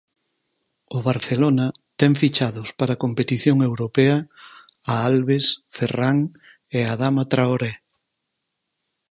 O 0.97 0.99
Barcelona 1.09 1.67
ten 1.99 2.11
fichados 2.21 2.67
para 2.79 2.99
competición 3.03 3.57
europea 3.69 4.17
a 4.91 4.93
Alves, 5.09 5.45
Ferrán 5.75 6.17
e 6.77 6.79
Adama 6.93 7.23
Traoré. 7.31 7.73